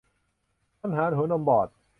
[0.81, 1.67] ปัญหาหัวนมบอด